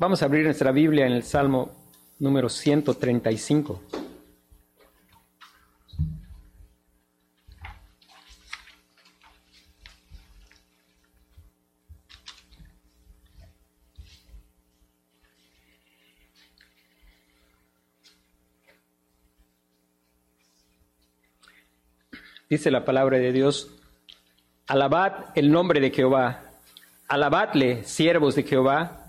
[0.00, 1.70] Vamos a abrir nuestra Biblia en el Salmo
[2.20, 3.82] número 135.
[22.48, 23.70] Dice la palabra de Dios,
[24.66, 26.44] alabad el nombre de Jehová,
[27.06, 28.99] alabadle, siervos de Jehová,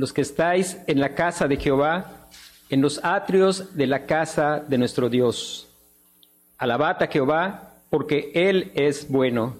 [0.00, 2.26] los que estáis en la casa de Jehová,
[2.70, 5.68] en los atrios de la casa de nuestro Dios.
[6.56, 9.56] Alabad a Jehová, porque Él es bueno.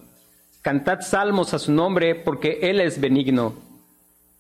[0.63, 3.53] Cantad salmos a su nombre, porque Él es benigno.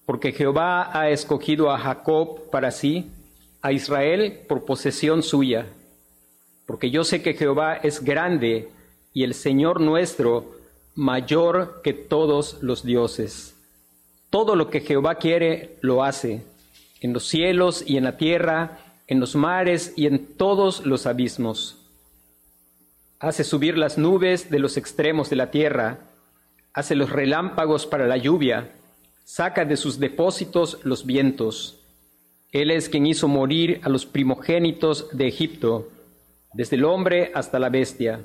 [0.06, 3.11] Porque Jehová ha escogido a Jacob para sí,
[3.61, 5.67] a Israel por posesión suya.
[6.64, 8.70] Porque yo sé que Jehová es grande,
[9.12, 10.51] y el Señor nuestro
[10.95, 13.59] mayor que todos los dioses.
[14.30, 16.43] Todo lo que Jehová quiere lo hace,
[17.01, 21.77] en los cielos y en la tierra, en los mares y en todos los abismos.
[23.19, 25.98] Hace subir las nubes de los extremos de la tierra,
[26.73, 28.70] hace los relámpagos para la lluvia,
[29.25, 31.81] saca de sus depósitos los vientos.
[32.53, 35.89] Él es quien hizo morir a los primogénitos de Egipto,
[36.55, 38.20] desde el hombre hasta la bestia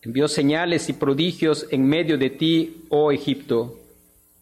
[0.00, 3.78] Envió señales y prodigios en medio de ti, oh Egipto,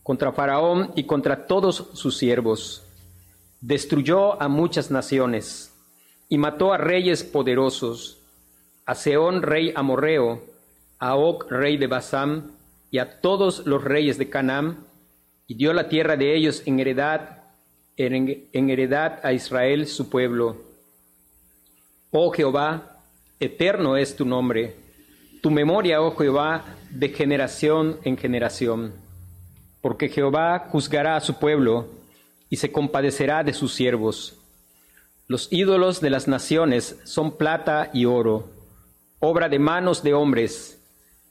[0.06, 2.84] contra Faraón y contra todos sus siervos.
[3.60, 5.74] Destruyó a muchas naciones
[6.28, 8.22] y mató a reyes poderosos,
[8.84, 10.44] a Seón, rey amorreo,
[11.00, 12.52] a Og, rey de Basán,
[12.92, 14.84] y a todos los reyes de Canaán,
[15.48, 17.42] y dio la tierra de ellos en heredad,
[17.96, 20.56] en, en heredad a Israel su pueblo.
[22.12, 23.00] Oh Jehová,
[23.40, 24.86] eterno es tu nombre
[25.46, 28.92] tu memoria, oh Jehová, de generación en generación.
[29.86, 31.86] Porque Jehová juzgará a su pueblo
[32.50, 34.34] y se compadecerá de sus siervos.
[35.28, 38.50] Los ídolos de las naciones son plata y oro,
[39.20, 40.82] obra de manos de hombres.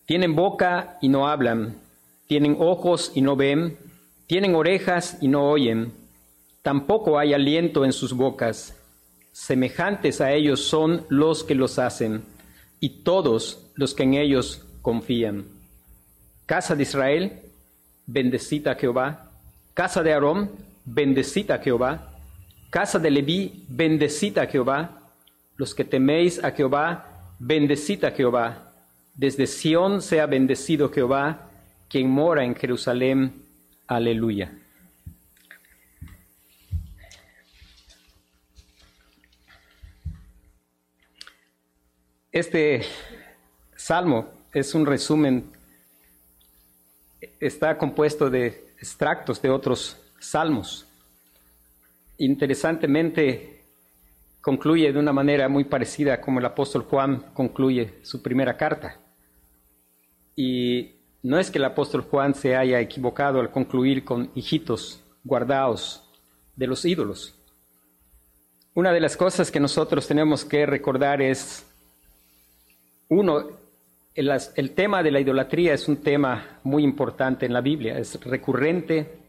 [0.06, 1.76] Tienen boca y no hablan,
[2.28, 3.78] tienen ojos y no ven,
[4.26, 5.92] tienen orejas y no oyen.
[6.62, 8.74] Tampoco hay aliento en sus bocas.
[9.34, 12.24] Semejantes a ellos son los que los hacen,
[12.80, 15.44] y todos los que en ellos confían.
[16.46, 17.42] Casa de Israel,
[18.06, 19.32] bendecita Jehová.
[19.74, 20.52] Casa de Aarón,
[20.86, 22.12] bendecita Jehová.
[22.70, 25.02] Casa de Leví, bendecita Jehová.
[25.58, 28.74] Los que teméis a Jehová, bendecita Jehová.
[29.14, 31.50] Desde Sión sea bendecido Jehová,
[31.90, 33.34] quien mora en Jerusalén.
[33.88, 34.52] Aleluya.
[42.32, 42.82] Este
[43.78, 45.52] Salmo es un resumen,
[47.40, 50.85] está compuesto de extractos de otros salmos.
[52.18, 53.56] Interesantemente,
[54.41, 59.00] concluye de una manera muy parecida como el apóstol Juan concluye su primera carta.
[60.35, 66.03] Y no es que el apóstol Juan se haya equivocado al concluir con hijitos guardados
[66.56, 67.34] de los ídolos.
[68.75, 71.66] Una de las cosas que nosotros tenemos que recordar es,
[73.09, 73.47] uno,
[74.16, 79.20] el, tema de la idolatría es un tema muy importante en la Biblia, es recurrente.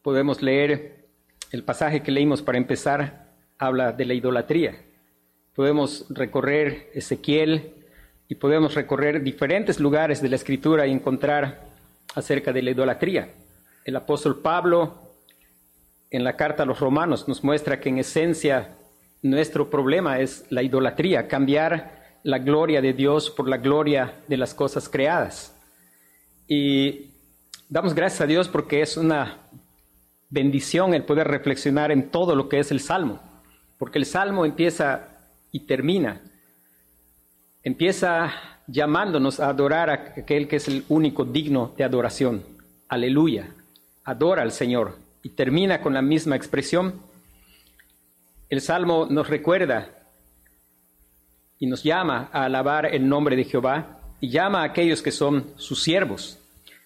[0.00, 1.06] Podemos leer
[1.50, 4.76] el pasaje que leímos para empezar, habla de la idolatría.
[5.56, 7.74] Podemos recorrer Ezequiel
[8.28, 11.66] y podemos recorrer diferentes lugares de la escritura y encontrar
[12.14, 13.30] acerca de la idolatría.
[13.84, 14.94] El apóstol Pablo
[16.10, 18.76] en la carta a los romanos nos muestra que en esencia
[19.20, 24.54] nuestro problema es la idolatría, cambiar la gloria de Dios por la gloria de las
[24.54, 25.54] cosas creadas.
[26.46, 27.10] Y
[27.68, 29.38] damos gracias a Dios porque es una
[30.30, 33.20] bendición el poder reflexionar en todo lo que es el Salmo,
[33.78, 35.08] porque el Salmo empieza
[35.52, 36.20] y termina,
[37.62, 38.32] empieza
[38.66, 42.44] llamándonos a adorar a aquel que es el único digno de adoración.
[42.88, 43.48] Aleluya,
[44.04, 44.96] adora al Señor.
[45.22, 47.02] Y termina con la misma expresión.
[48.48, 49.97] El Salmo nos recuerda
[51.58, 55.46] y nos llama a alabar el nombre de Jehová y llama a aquellos que son
[55.56, 56.38] sus siervos.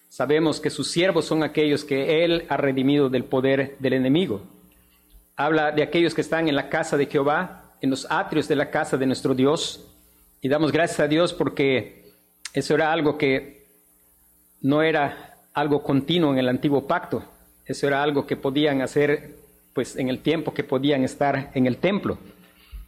[0.09, 4.43] Sabemos que sus siervos son aquellos que Él ha redimido del poder del enemigo.
[5.35, 8.69] Habla de aquellos que están en la casa de Jehová, en los atrios de la
[8.69, 9.87] casa de nuestro Dios.
[10.41, 12.11] Y damos gracias a Dios porque
[12.53, 13.65] eso era algo que
[14.61, 17.23] no era algo continuo en el antiguo pacto.
[17.65, 19.37] Eso era algo que podían hacer
[19.73, 22.19] pues en el tiempo que podían estar en el templo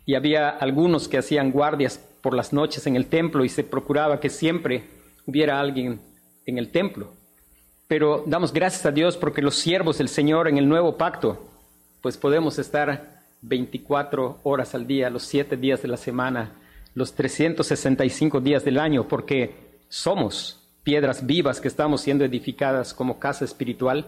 [0.05, 4.19] y había algunos que hacían guardias por las noches en el templo y se procuraba
[4.19, 4.83] que siempre
[5.25, 5.99] hubiera alguien
[6.45, 7.13] en el templo.
[7.87, 11.49] Pero damos gracias a Dios porque los siervos del Señor en el nuevo pacto
[12.01, 16.53] pues podemos estar 24 horas al día, los 7 días de la semana,
[16.93, 19.55] los 365 días del año, porque
[19.89, 24.07] somos piedras vivas que estamos siendo edificadas como casa espiritual.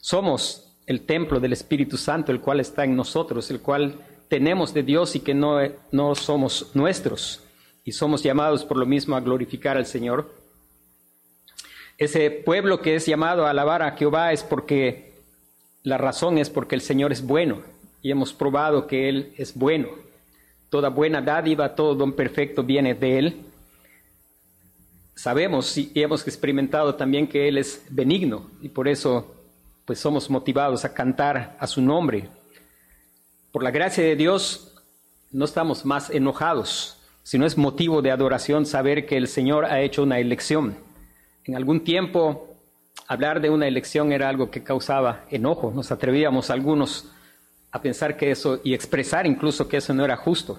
[0.00, 4.00] Somos el templo del Espíritu Santo, el cual está en nosotros, el cual
[4.32, 5.58] tenemos de Dios y que no,
[5.90, 7.44] no somos nuestros.
[7.84, 10.34] Y somos llamados por lo mismo a glorificar al Señor.
[11.98, 15.12] Ese pueblo que es llamado a alabar a Jehová es porque
[15.82, 17.60] la razón es porque el Señor es bueno
[18.00, 19.88] y hemos probado que Él es bueno.
[20.70, 23.44] Toda buena dádiva, todo don perfecto viene de Él.
[25.14, 29.26] Sabemos y hemos experimentado también que Él es benigno y por eso
[29.84, 32.30] pues somos motivados a cantar a su nombre.
[33.52, 34.72] Por la gracia de Dios
[35.30, 40.04] no estamos más enojados, sino es motivo de adoración saber que el Señor ha hecho
[40.04, 40.78] una elección.
[41.44, 42.56] En algún tiempo
[43.06, 47.12] hablar de una elección era algo que causaba enojo, nos atrevíamos algunos
[47.70, 50.58] a pensar que eso y expresar incluso que eso no era justo.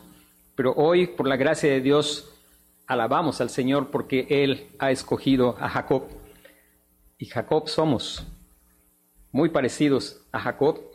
[0.55, 2.31] Pero hoy, por la gracia de Dios,
[2.85, 6.03] alabamos al Señor porque Él ha escogido a Jacob.
[7.17, 8.23] Y Jacob somos
[9.31, 10.92] muy parecidos a Jacob,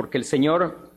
[0.00, 0.90] porque el Señor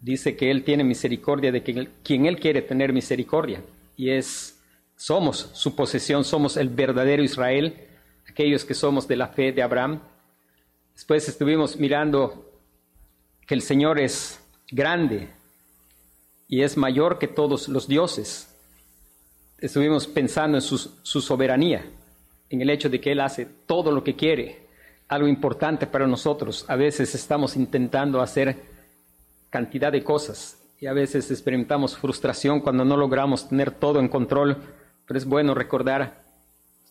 [0.00, 3.62] dice que Él tiene misericordia de quien Él quiere tener misericordia,
[3.98, 4.58] y es,
[4.96, 7.86] somos su posesión, somos el verdadero Israel,
[8.26, 10.00] aquellos que somos de la fe de Abraham.
[10.94, 12.50] Después estuvimos mirando
[13.46, 15.28] que el Señor es grande
[16.48, 18.56] y es mayor que todos los dioses.
[19.58, 21.84] Estuvimos pensando en su, su soberanía,
[22.48, 24.61] en el hecho de que Él hace todo lo que quiere,
[25.12, 26.64] algo importante para nosotros.
[26.68, 28.56] A veces estamos intentando hacer
[29.50, 34.56] cantidad de cosas y a veces experimentamos frustración cuando no logramos tener todo en control,
[35.06, 36.22] pero es bueno recordar,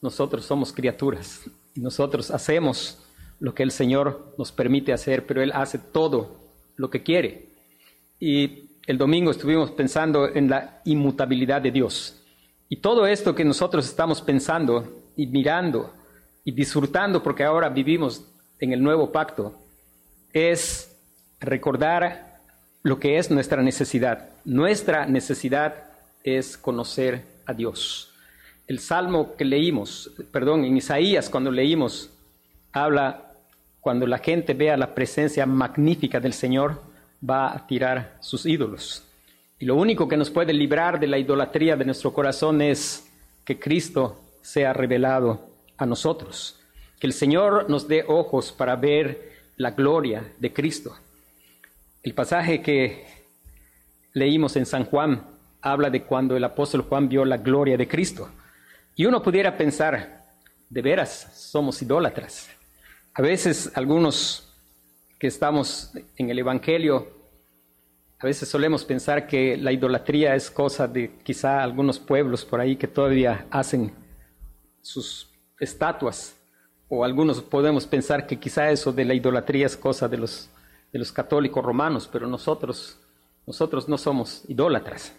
[0.01, 1.41] nosotros somos criaturas
[1.73, 3.00] y nosotros hacemos
[3.39, 6.38] lo que el Señor nos permite hacer, pero Él hace todo
[6.75, 7.50] lo que quiere.
[8.19, 12.21] Y el domingo estuvimos pensando en la inmutabilidad de Dios.
[12.69, 15.91] Y todo esto que nosotros estamos pensando y mirando
[16.43, 18.25] y disfrutando porque ahora vivimos
[18.59, 19.55] en el nuevo pacto,
[20.33, 20.97] es
[21.39, 22.39] recordar
[22.83, 24.29] lo que es nuestra necesidad.
[24.45, 25.75] Nuestra necesidad
[26.23, 28.11] es conocer a Dios.
[28.67, 32.09] El salmo que leímos, perdón, en Isaías cuando leímos,
[32.71, 33.33] habla
[33.81, 36.81] cuando la gente vea la presencia magnífica del Señor,
[37.27, 39.03] va a tirar sus ídolos.
[39.59, 43.07] Y lo único que nos puede librar de la idolatría de nuestro corazón es
[43.43, 45.50] que Cristo sea revelado
[45.81, 46.59] a nosotros.
[46.99, 50.95] Que el Señor nos dé ojos para ver la gloria de Cristo.
[52.03, 53.05] El pasaje que
[54.13, 55.25] leímos en San Juan
[55.61, 58.29] habla de cuando el apóstol Juan vio la gloria de Cristo.
[58.95, 60.25] Y uno pudiera pensar,
[60.69, 62.49] de veras, somos idólatras.
[63.13, 64.47] A veces algunos
[65.19, 67.07] que estamos en el Evangelio,
[68.19, 72.75] a veces solemos pensar que la idolatría es cosa de quizá algunos pueblos por ahí
[72.75, 73.91] que todavía hacen
[74.81, 75.30] sus
[75.61, 76.35] estatuas,
[76.89, 80.49] o algunos podemos pensar que quizá eso de la idolatría es cosa de los,
[80.91, 82.99] de los católicos romanos, pero nosotros,
[83.47, 85.13] nosotros no somos idólatras.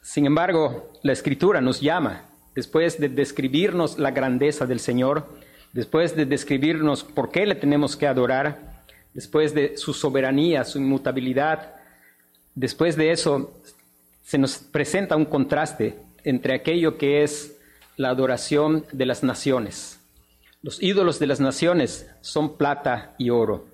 [0.00, 2.22] Sin embargo, la escritura nos llama,
[2.54, 5.26] después de describirnos la grandeza del Señor,
[5.72, 11.74] después de describirnos por qué le tenemos que adorar, después de su soberanía, su inmutabilidad,
[12.54, 13.52] después de eso
[14.24, 17.55] se nos presenta un contraste entre aquello que es
[17.96, 20.00] la adoración de las naciones.
[20.62, 23.66] Los ídolos de las naciones son plata y oro.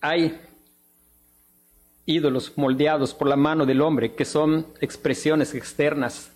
[0.00, 0.38] Hay
[2.06, 6.30] ídolos moldeados por la mano del hombre que son expresiones externas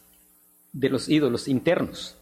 [0.72, 2.16] de los ídolos internos.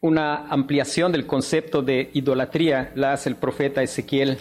[0.00, 4.38] Una ampliación del concepto de idolatría la hace el profeta Ezequiel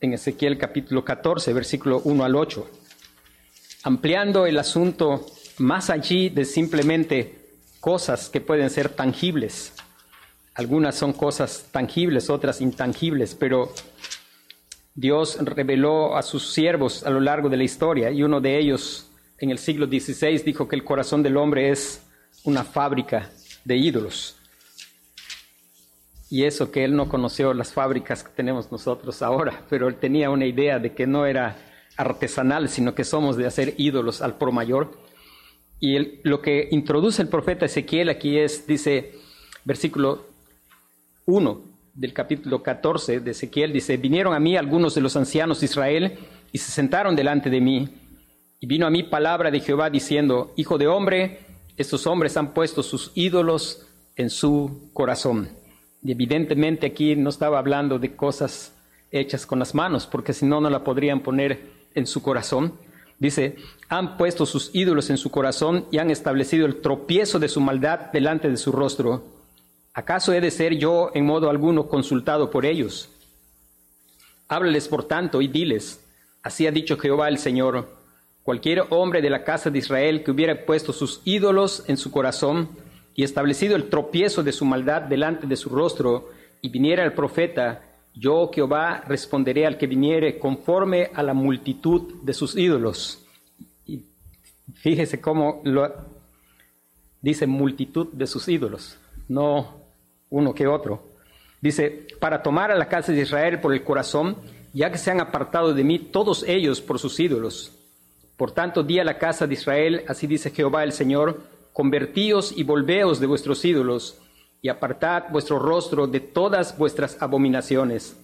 [0.00, 2.70] en Ezequiel capítulo 14, versículo 1 al 8.
[3.84, 5.26] Ampliando el asunto
[5.58, 7.38] más allí de simplemente
[7.80, 9.72] cosas que pueden ser tangibles.
[10.54, 13.72] Algunas son cosas tangibles, otras intangibles, pero
[14.94, 19.10] Dios reveló a sus siervos a lo largo de la historia y uno de ellos
[19.38, 22.02] en el siglo XVI dijo que el corazón del hombre es
[22.44, 23.30] una fábrica
[23.64, 24.36] de ídolos.
[26.30, 30.30] Y eso que él no conoció las fábricas que tenemos nosotros ahora, pero él tenía
[30.30, 31.56] una idea de que no era
[31.96, 34.96] artesanal, sino que somos de hacer ídolos al por mayor.
[35.80, 39.12] Y lo que introduce el profeta Ezequiel aquí es, dice,
[39.64, 40.26] versículo
[41.26, 41.62] 1
[41.94, 46.18] del capítulo 14 de Ezequiel, dice, vinieron a mí algunos de los ancianos de Israel
[46.52, 47.88] y se sentaron delante de mí.
[48.60, 51.40] Y vino a mí palabra de Jehová diciendo, Hijo de hombre,
[51.76, 55.50] estos hombres han puesto sus ídolos en su corazón.
[56.02, 58.72] Y evidentemente aquí no estaba hablando de cosas
[59.10, 62.74] hechas con las manos, porque si no, no la podrían poner en su corazón.
[63.18, 63.56] Dice,
[63.88, 68.12] han puesto sus ídolos en su corazón y han establecido el tropiezo de su maldad
[68.12, 69.24] delante de su rostro.
[69.92, 73.08] ¿Acaso he de ser yo en modo alguno consultado por ellos?
[74.48, 76.04] Háblales por tanto y diles,
[76.42, 77.88] así ha dicho Jehová el Señor,
[78.42, 82.68] cualquier hombre de la casa de Israel que hubiera puesto sus ídolos en su corazón
[83.14, 86.30] y establecido el tropiezo de su maldad delante de su rostro,
[86.60, 87.82] y viniera el profeta,
[88.14, 93.26] yo Jehová responderé al que viniere conforme a la multitud de sus ídolos.
[93.86, 94.04] Y
[94.74, 95.92] fíjese cómo lo
[97.20, 99.80] dice multitud de sus ídolos, no
[100.30, 101.14] uno que otro.
[101.60, 104.36] Dice, para tomar a la casa de Israel por el corazón,
[104.72, 107.72] ya que se han apartado de mí todos ellos por sus ídolos.
[108.36, 111.42] Por tanto, di a la casa de Israel, así dice Jehová el Señor,
[111.72, 114.20] convertíos y volveos de vuestros ídolos,
[114.64, 118.16] y apartad vuestro rostro de todas vuestras abominaciones.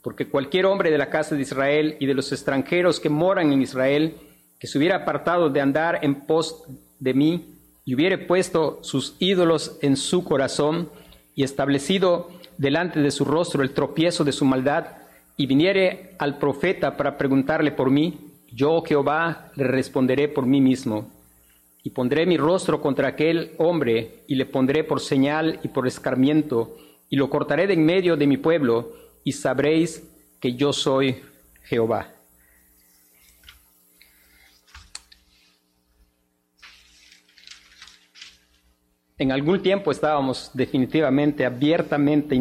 [0.00, 3.62] Porque cualquier hombre de la casa de Israel y de los extranjeros que moran en
[3.62, 4.14] Israel,
[4.60, 6.62] que se hubiera apartado de andar en pos
[7.00, 10.88] de mí, y hubiere puesto sus ídolos en su corazón,
[11.34, 14.86] y establecido delante de su rostro el tropiezo de su maldad,
[15.36, 18.20] y viniere al profeta para preguntarle por mí,
[18.52, 21.10] yo Jehová le responderé por mí mismo.
[21.82, 26.76] Y pondré mi rostro contra aquel hombre, y le pondré por señal y por escarmiento,
[27.08, 28.92] y lo cortaré de en medio de mi pueblo,
[29.24, 30.08] y sabréis
[30.40, 31.16] que yo soy
[31.64, 32.12] Jehová.
[39.22, 42.34] en algún tiempo estábamos definitivamente, abiertamente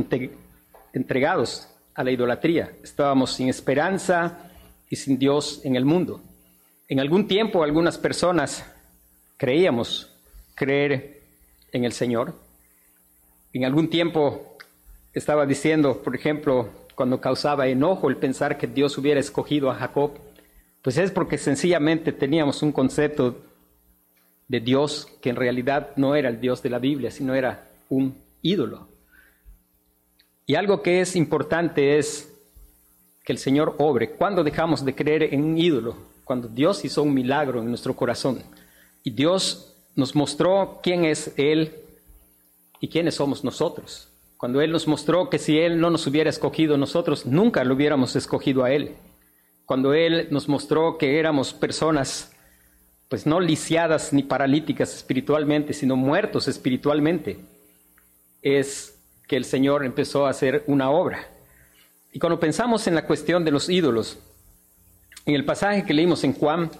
[0.93, 2.71] entregados a la idolatría.
[2.83, 4.49] Estábamos sin esperanza
[4.89, 6.21] y sin Dios en el mundo.
[6.87, 8.65] En algún tiempo algunas personas
[9.41, 10.07] creíamos
[10.53, 11.19] creer
[11.71, 12.35] en el Señor.
[13.53, 14.55] En algún tiempo
[15.13, 20.11] estaba diciendo, por ejemplo, cuando causaba enojo el pensar que Dios hubiera escogido a Jacob,
[20.83, 23.41] pues es porque sencillamente teníamos un concepto
[24.47, 28.15] de Dios que en realidad no era el Dios de la Biblia, sino era un
[28.43, 28.89] ídolo.
[30.45, 32.31] Y algo que es importante es
[33.23, 34.11] que el Señor obre.
[34.11, 35.95] Cuando dejamos de creer en un ídolo?
[36.25, 38.43] Cuando Dios hizo un milagro en nuestro corazón.
[39.03, 41.75] Y Dios nos mostró quién es Él
[42.79, 44.09] y quiénes somos nosotros.
[44.37, 48.15] Cuando Él nos mostró que si Él no nos hubiera escogido nosotros, nunca lo hubiéramos
[48.15, 48.95] escogido a Él.
[49.65, 52.31] Cuando Él nos mostró que éramos personas
[53.11, 57.39] pues no lisiadas ni paralíticas espiritualmente, sino muertos espiritualmente,
[58.41, 61.27] es que el Señor empezó a hacer una obra.
[62.13, 64.17] Y cuando pensamos en la cuestión de los ídolos,
[65.25, 66.71] en el pasaje que leímos en Juan,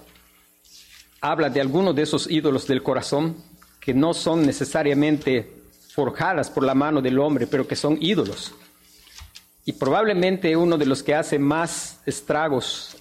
[1.22, 3.36] habla de algunos de esos ídolos del corazón
[3.80, 5.50] que no son necesariamente
[5.94, 8.52] forjadas por la mano del hombre, pero que son ídolos.
[9.64, 12.96] Y probablemente uno de los que hace más estragos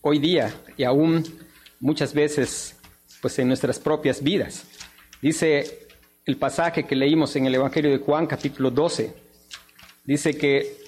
[0.00, 1.24] hoy día y aún
[1.80, 2.76] muchas veces
[3.20, 4.64] pues en nuestras propias vidas.
[5.20, 5.88] Dice
[6.24, 9.12] el pasaje que leímos en el Evangelio de Juan capítulo 12.
[10.04, 10.85] Dice que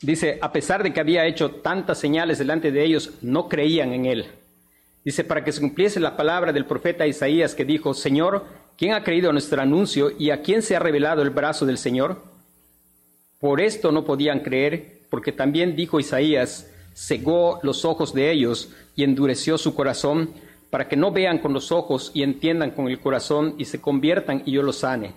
[0.00, 4.06] Dice, a pesar de que había hecho tantas señales delante de ellos, no creían en
[4.06, 4.26] él.
[5.04, 8.44] Dice, para que se cumpliese la palabra del profeta Isaías que dijo, Señor,
[8.78, 11.78] ¿Quién ha creído a nuestro anuncio y a quién se ha revelado el brazo del
[11.78, 12.22] Señor?
[13.40, 19.02] Por esto no podían creer, porque también dijo Isaías, cegó los ojos de ellos y
[19.02, 20.30] endureció su corazón,
[20.70, 24.44] para que no vean con los ojos y entiendan con el corazón y se conviertan
[24.46, 25.14] y yo los sane.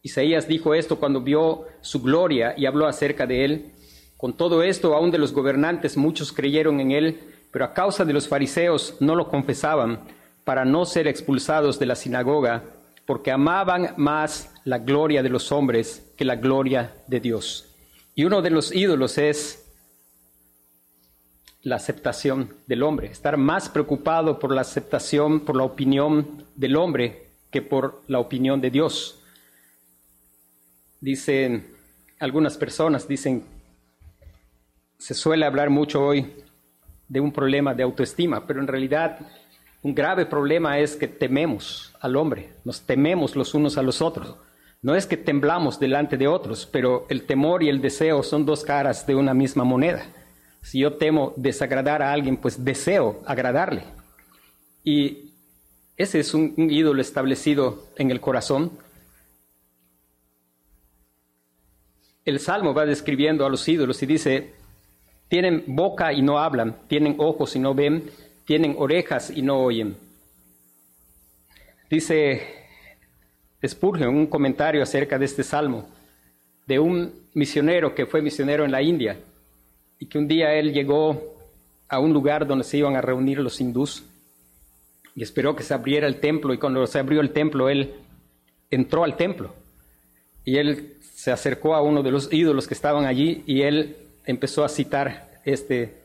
[0.00, 3.72] Isaías dijo esto cuando vio su gloria y habló acerca de él.
[4.18, 7.20] Con todo esto, aún de los gobernantes muchos creyeron en él,
[7.50, 10.00] pero a causa de los fariseos no lo confesaban,
[10.44, 12.64] para no ser expulsados de la sinagoga
[13.08, 17.74] porque amaban más la gloria de los hombres que la gloria de Dios.
[18.14, 19.66] Y uno de los ídolos es
[21.62, 27.30] la aceptación del hombre, estar más preocupado por la aceptación, por la opinión del hombre
[27.50, 29.22] que por la opinión de Dios.
[31.00, 31.66] Dicen
[32.20, 33.42] algunas personas, dicen,
[34.98, 36.32] se suele hablar mucho hoy
[37.08, 39.18] de un problema de autoestima, pero en realidad
[39.82, 44.36] un grave problema es que tememos al hombre, nos tememos los unos a los otros.
[44.82, 48.62] No es que temblamos delante de otros, pero el temor y el deseo son dos
[48.64, 50.04] caras de una misma moneda.
[50.62, 53.84] Si yo temo desagradar a alguien, pues deseo agradarle.
[54.84, 55.32] Y
[55.96, 58.72] ese es un, ídolo establecido en el corazón.
[62.24, 64.54] El Salmo va describiendo a los ídolos y dice,
[65.28, 68.10] tienen boca y no hablan, tienen ojos y no ven,
[68.44, 69.96] tienen orejas y no oyen.
[71.90, 72.42] Dice
[73.66, 75.88] Spurgeon un comentario acerca de este salmo
[76.66, 79.18] de un misionero que fue misionero en la India
[79.98, 81.36] y que un día él llegó
[81.88, 84.04] a un lugar donde se iban a reunir los hindús
[85.14, 87.94] y esperó que se abriera el templo y cuando se abrió el templo él
[88.70, 89.54] entró al templo
[90.44, 93.96] y él se acercó a uno de los ídolos que estaban allí y él
[94.28, 96.02] empezó a citar este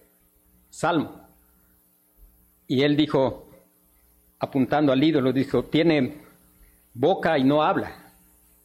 [0.69, 1.27] salmo.
[2.65, 3.49] Y él dijo,
[4.39, 6.21] apuntando al ídolo, dijo, tiene
[6.93, 8.13] boca y no habla.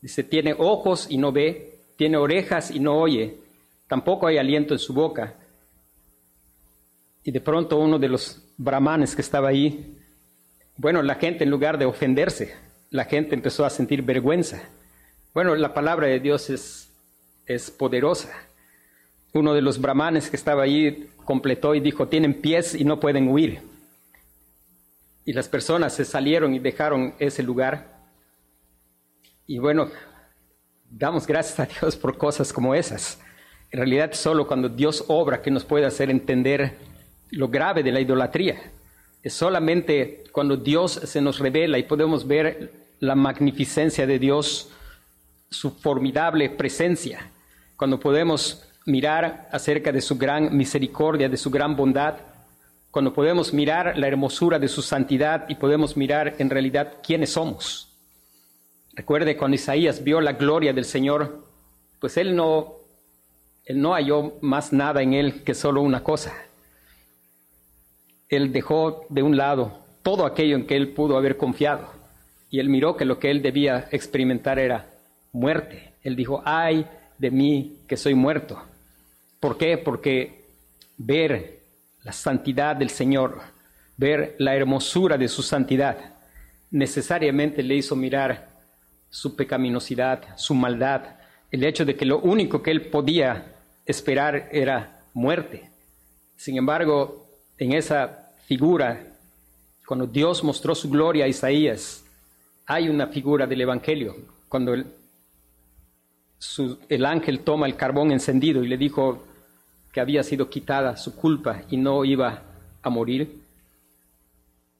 [0.00, 3.40] Dice, tiene ojos y no ve, tiene orejas y no oye,
[3.88, 5.34] tampoco hay aliento en su boca.
[7.24, 9.98] Y de pronto uno de los brahmanes que estaba ahí,
[10.76, 12.54] bueno, la gente en lugar de ofenderse,
[12.90, 14.62] la gente empezó a sentir vergüenza.
[15.34, 16.92] Bueno, la palabra de Dios es,
[17.44, 18.47] es poderosa.
[19.32, 23.28] Uno de los brahmanes que estaba ahí completó y dijo, tienen pies y no pueden
[23.28, 23.60] huir.
[25.24, 27.98] Y las personas se salieron y dejaron ese lugar.
[29.46, 29.90] Y bueno,
[30.90, 33.20] damos gracias a Dios por cosas como esas.
[33.70, 36.76] En realidad solo cuando Dios obra que nos puede hacer entender
[37.30, 38.58] lo grave de la idolatría.
[39.22, 44.70] Es solamente cuando Dios se nos revela y podemos ver la magnificencia de Dios,
[45.50, 47.30] su formidable presencia,
[47.76, 52.16] cuando podemos mirar acerca de su gran misericordia, de su gran bondad,
[52.90, 57.96] cuando podemos mirar la hermosura de su santidad y podemos mirar en realidad quiénes somos.
[58.94, 61.46] Recuerde cuando Isaías vio la gloria del Señor,
[62.00, 62.76] pues él no,
[63.66, 66.32] él no halló más nada en él que solo una cosa.
[68.28, 71.92] Él dejó de un lado todo aquello en que él pudo haber confiado
[72.50, 74.86] y él miró que lo que él debía experimentar era
[75.32, 75.92] muerte.
[76.02, 76.86] Él dijo, ay
[77.18, 78.62] de mí que soy muerto.
[79.40, 79.78] ¿Por qué?
[79.78, 80.44] Porque
[80.96, 81.60] ver
[82.02, 83.40] la santidad del Señor,
[83.96, 86.14] ver la hermosura de su santidad,
[86.70, 88.48] necesariamente le hizo mirar
[89.10, 91.02] su pecaminosidad, su maldad,
[91.50, 93.54] el hecho de que lo único que él podía
[93.86, 95.70] esperar era muerte.
[96.36, 99.00] Sin embargo, en esa figura,
[99.86, 102.04] cuando Dios mostró su gloria a Isaías,
[102.66, 104.14] hay una figura del Evangelio,
[104.48, 104.86] cuando el,
[106.88, 109.24] el ángel toma el carbón encendido y le dijo
[109.92, 112.42] que había sido quitada su culpa y no iba
[112.82, 113.42] a morir.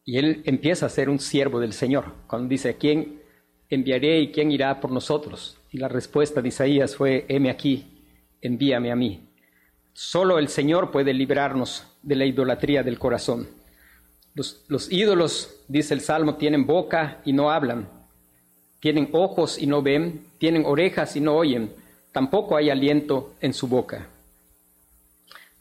[0.04, 3.20] Y él empieza a ser un siervo del Señor, cuando dice, ¿quién
[3.68, 5.58] enviaré y quién irá por nosotros?
[5.70, 8.04] Y la respuesta de Isaías fue, heme aquí,
[8.40, 9.28] envíame a mí.
[9.92, 13.48] Solo el Señor puede librarnos de la idolatría del corazón.
[14.68, 17.88] Los, ídolos, dice el Salmo, tienen boca y no hablan,
[18.80, 21.72] tienen ojos y no ven, tienen orejas y no oyen,
[22.12, 24.06] tampoco hay aliento en su boca.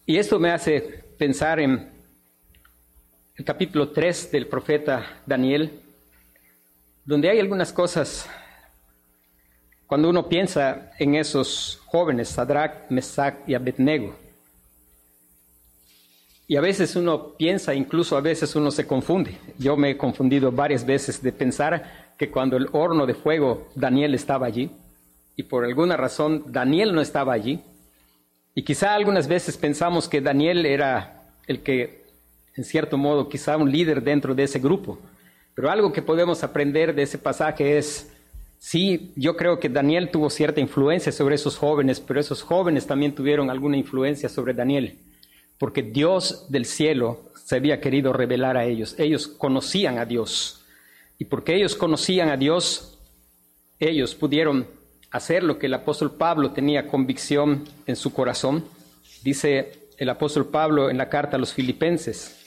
[0.06, 0.82] Y esto me hace
[1.18, 1.90] pensar en
[3.36, 5.82] el capítulo 3 del profeta Daniel,
[7.06, 8.30] donde hay algunas cosas,
[9.86, 14.16] cuando uno piensa en esos jóvenes, Sadrach, Mesach y Abednego,
[16.50, 19.38] y a veces uno piensa, incluso a veces uno se confunde.
[19.58, 24.16] Yo me he confundido varias veces de pensar que cuando el horno de fuego Daniel
[24.16, 24.72] estaba allí,
[25.36, 27.62] y por alguna razón Daniel no estaba allí,
[28.56, 32.06] y quizá algunas veces pensamos que Daniel era el que,
[32.56, 34.98] en cierto modo, quizá un líder dentro de ese grupo.
[35.54, 38.12] Pero algo que podemos aprender de ese pasaje es,
[38.58, 43.14] sí, yo creo que Daniel tuvo cierta influencia sobre esos jóvenes, pero esos jóvenes también
[43.14, 44.98] tuvieron alguna influencia sobre Daniel
[45.58, 48.96] porque Dios del cielo se había querido revelar a ellos.
[48.98, 50.57] Ellos conocían a Dios.
[51.18, 53.00] Y porque ellos conocían a Dios,
[53.80, 54.68] ellos pudieron
[55.12, 58.66] hacer lo que el apóstol Pablo tenía convicción en su corazón.
[59.24, 62.44] Dice el apóstol Pablo en la carta a los filipenses.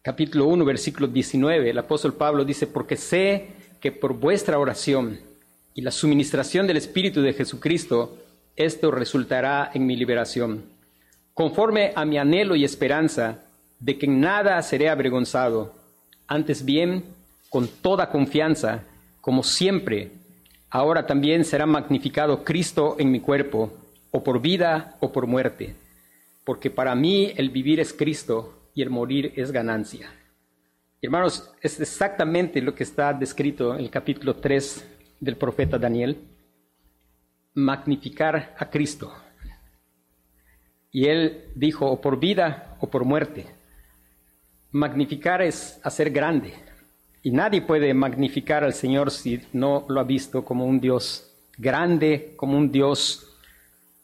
[0.00, 3.50] Capítulo 1, versículo 19, el apóstol Pablo dice, porque sé
[3.80, 5.20] que por vuestra oración
[5.74, 8.18] y la suministración del Espíritu de Jesucristo,
[8.56, 10.64] esto resultará en mi liberación,
[11.34, 13.44] conforme a mi anhelo y esperanza
[13.82, 15.74] de que en nada seré avergonzado,
[16.28, 17.04] antes bien,
[17.50, 18.84] con toda confianza,
[19.20, 20.12] como siempre,
[20.70, 23.72] ahora también será magnificado Cristo en mi cuerpo,
[24.12, 25.74] o por vida o por muerte,
[26.44, 30.12] porque para mí el vivir es Cristo y el morir es ganancia.
[31.00, 34.86] Hermanos, es exactamente lo que está descrito en el capítulo 3
[35.18, 36.18] del profeta Daniel
[37.54, 39.12] magnificar a Cristo.
[40.92, 43.46] Y él dijo, o por vida o por muerte.
[44.72, 46.54] Magnificar es hacer grande.
[47.22, 52.32] Y nadie puede magnificar al Señor si no lo ha visto como un Dios grande,
[52.36, 53.28] como un Dios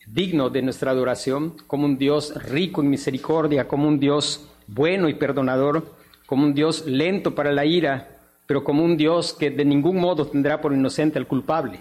[0.07, 5.15] digno de nuestra adoración, como un Dios rico en misericordia, como un Dios bueno y
[5.15, 5.95] perdonador,
[6.27, 8.09] como un Dios lento para la ira,
[8.47, 11.81] pero como un Dios que de ningún modo tendrá por inocente al culpable,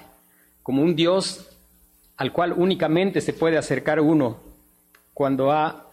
[0.64, 1.50] como un Dios
[2.16, 4.38] al cual únicamente se puede acercar uno
[5.14, 5.87] cuando ha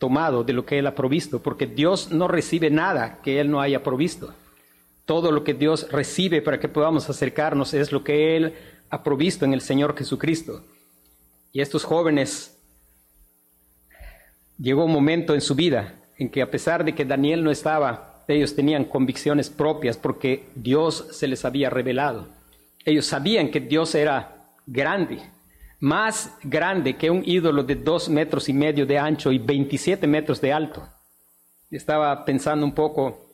[0.00, 3.60] tomado de lo que Él ha provisto, porque Dios no recibe nada que Él no
[3.60, 4.34] haya provisto.
[5.04, 8.54] Todo lo que Dios recibe para que podamos acercarnos es lo que Él
[8.88, 10.64] ha provisto en el Señor Jesucristo.
[11.52, 12.58] Y estos jóvenes,
[14.58, 18.24] llegó un momento en su vida en que a pesar de que Daniel no estaba,
[18.26, 22.28] ellos tenían convicciones propias porque Dios se les había revelado.
[22.86, 25.20] Ellos sabían que Dios era grande,
[25.80, 30.40] más grande que un ídolo de dos metros y medio de ancho y 27 metros
[30.40, 30.86] de alto.
[31.70, 33.26] Estaba pensando un poco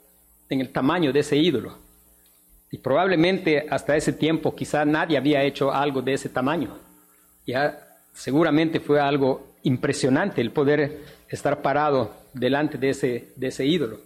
[0.49, 1.79] en el tamaño de ese ídolo.
[2.71, 6.79] Y probablemente hasta ese tiempo quizá nadie había hecho algo de ese tamaño.
[7.47, 7.79] Ya
[8.13, 14.01] seguramente fue algo impresionante el poder estar parado delante de ese, de ese ídolo.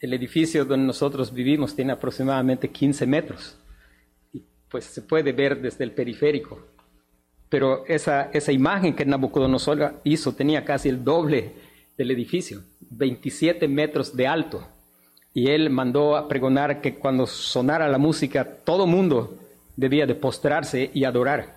[0.00, 3.56] El edificio donde nosotros vivimos tiene aproximadamente 15 metros.
[4.32, 6.71] Y pues se puede ver desde el periférico.
[7.52, 11.52] Pero esa, esa imagen que Nabucodonosor hizo tenía casi el doble
[11.98, 14.66] del edificio, 27 metros de alto.
[15.34, 19.38] Y él mandó a pregonar que cuando sonara la música, todo mundo
[19.76, 21.54] debía de postrarse y adorar.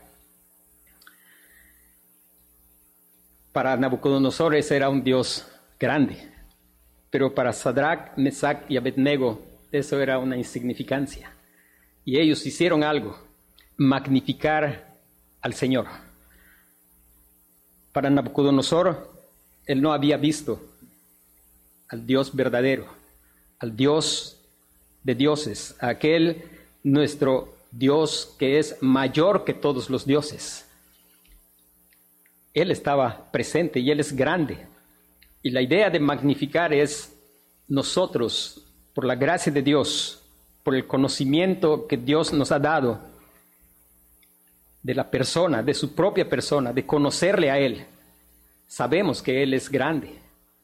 [3.54, 5.48] Para Nabucodonosor ese era un Dios
[5.80, 6.18] grande,
[7.10, 11.32] pero para Sadrach, Mesach y Abednego eso era una insignificancia.
[12.04, 13.18] Y ellos hicieron algo,
[13.78, 14.85] magnificar
[15.46, 15.86] al Señor.
[17.94, 19.14] Para Nabucodonosor,
[19.68, 20.60] él no había visto
[21.88, 22.88] al Dios verdadero
[23.60, 24.38] al Dios
[25.04, 26.44] de dioses, aquel
[26.84, 30.66] nuestro Dios que es mayor que todos los dioses.
[32.54, 34.66] Él estaba presente y Él es grande.
[35.44, 37.14] Y la idea de magnificar es
[37.68, 40.22] nosotros, por la gracia de Dios,
[40.64, 43.15] por el conocimiento que Dios nos ha dado
[44.86, 47.88] de la persona, de su propia persona, de conocerle a Él,
[48.68, 50.14] sabemos que Él es grande,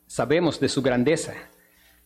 [0.05, 1.34] sabemos de su grandeza.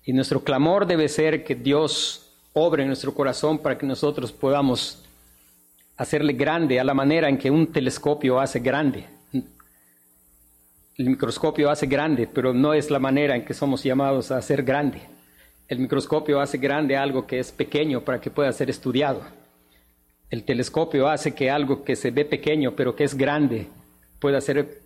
[0.02, 5.04] Y nuestro clamor debe ser que Dios obre en nuestro corazón para que nosotros podamos
[5.98, 9.08] hacerle grande a la manera en que un telescopio hace grande.
[10.98, 14.64] El microscopio hace grande, pero no es la manera en que somos llamados a hacer
[14.64, 15.02] grande.
[15.68, 19.22] El microscopio hace grande algo que es pequeño para que pueda ser estudiado.
[20.36, 23.70] El telescopio hace que algo que se ve pequeño pero que es grande
[24.20, 24.82] pueda ser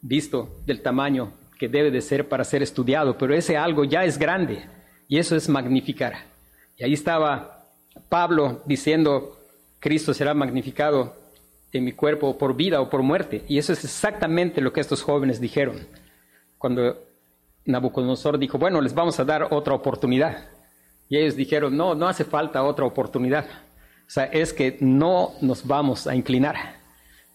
[0.00, 4.18] visto del tamaño que debe de ser para ser estudiado, pero ese algo ya es
[4.18, 4.66] grande
[5.08, 6.26] y eso es magnificar.
[6.76, 7.64] Y ahí estaba
[8.08, 9.36] Pablo diciendo,
[9.80, 11.16] Cristo será magnificado
[11.72, 13.42] en mi cuerpo por vida o por muerte.
[13.48, 15.88] Y eso es exactamente lo que estos jóvenes dijeron.
[16.56, 17.02] Cuando
[17.64, 20.50] Nabucodonosor dijo, bueno, les vamos a dar otra oportunidad.
[21.08, 23.44] Y ellos dijeron, no, no hace falta otra oportunidad.
[24.08, 26.80] O sea, es que no nos vamos a inclinar,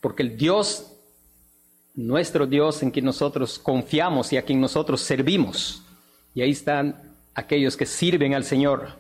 [0.01, 0.93] porque el Dios
[1.95, 5.83] nuestro Dios en quien nosotros confiamos y a quien nosotros servimos.
[6.33, 8.97] Y ahí están aquellos que sirven al Señor.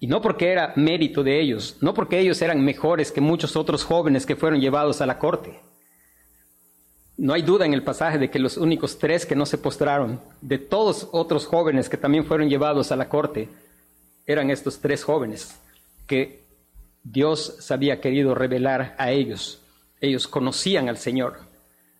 [0.00, 3.84] Y no porque era mérito de ellos, no porque ellos eran mejores que muchos otros
[3.84, 5.60] jóvenes que fueron llevados a la corte.
[7.16, 10.20] No hay duda en el pasaje de que los únicos tres que no se postraron,
[10.40, 13.48] de todos otros jóvenes que también fueron llevados a la corte,
[14.26, 15.60] eran estos tres jóvenes
[16.06, 16.41] que
[17.04, 19.60] Dios se había querido revelar a ellos.
[20.00, 21.40] Ellos conocían al Señor.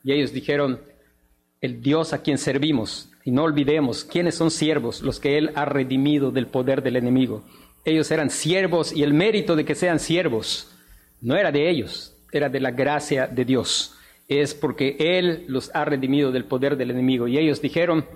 [0.04, 0.80] Y ellos dijeron,
[1.60, 5.64] el Dios a quien servimos, y no olvidemos quiénes son siervos, los que Él ha
[5.64, 7.44] redimido del poder del enemigo.
[7.84, 10.72] Ellos eran siervos y el mérito de que sean siervos
[11.20, 13.94] no era de ellos, era de la gracia de Dios.
[14.28, 17.28] Es porque Él los ha redimido del poder del enemigo.
[17.28, 18.06] Y ellos dijeron,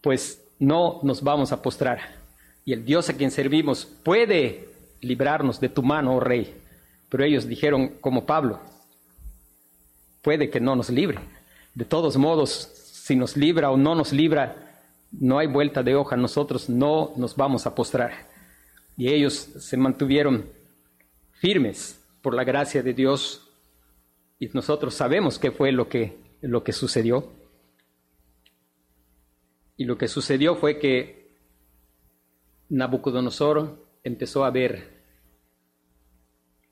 [0.00, 2.16] pues no nos vamos a postrar.
[2.64, 4.68] Y el Dios a quien servimos puede
[5.00, 6.54] librarnos de tu mano, oh rey.
[7.08, 8.60] Pero ellos dijeron, como Pablo,
[10.22, 11.18] puede que no nos libre.
[11.74, 14.82] De todos modos, si nos libra o no nos libra,
[15.12, 18.28] no hay vuelta de hoja, nosotros no nos vamos a postrar.
[18.96, 20.46] Y ellos se mantuvieron
[21.32, 23.48] firmes por la gracia de Dios
[24.38, 27.32] y nosotros sabemos qué fue lo que, lo que sucedió.
[29.76, 31.38] Y lo que sucedió fue que
[32.68, 34.98] Nabucodonosor empezó a ver.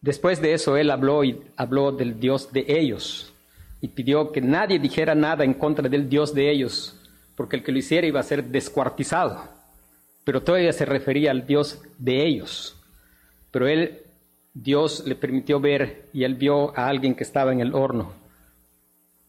[0.00, 3.32] Después de eso, él habló y habló del Dios de ellos,
[3.80, 7.00] y pidió que nadie dijera nada en contra del Dios de ellos,
[7.36, 9.48] porque el que lo hiciera iba a ser descuartizado.
[10.24, 12.76] Pero todavía se refería al Dios de ellos.
[13.52, 14.02] Pero él
[14.54, 18.12] Dios le permitió ver y él vio a alguien que estaba en el horno,